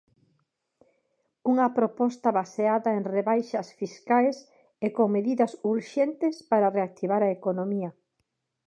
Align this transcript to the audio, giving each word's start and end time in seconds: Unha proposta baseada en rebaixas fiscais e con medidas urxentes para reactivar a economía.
Unha 1.51 1.67
proposta 1.77 2.29
baseada 2.39 2.89
en 2.97 3.03
rebaixas 3.15 3.67
fiscais 3.79 4.37
e 4.85 4.87
con 4.95 5.07
medidas 5.17 5.51
urxentes 5.73 6.35
para 6.49 6.73
reactivar 6.77 7.21
a 7.23 7.33
economía. 7.39 7.91